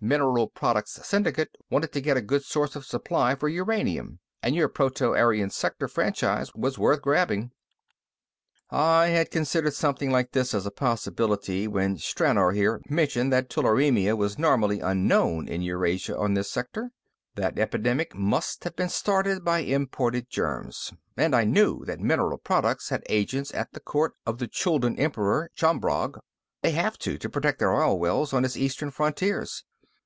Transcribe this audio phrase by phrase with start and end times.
[0.00, 4.68] Mineral Products Syndicate wanted to get a good source of supply for uranium, and your
[4.68, 7.50] Proto Aryan Sector franchise was worth grabbing.
[8.70, 14.16] "I had considered something like this as a possibility when Stranor, here, mentioned that tularemia
[14.16, 16.92] was normally unknown in Eurasia on this sector.
[17.34, 20.92] That epidemic must have been started by imported germs.
[21.16, 25.50] And I knew that Mineral Products has agents at the court of the Chuldun emperor,
[25.56, 26.20] Chombrog:
[26.62, 29.64] they have to, to protect their oil wells on his eastern frontiers.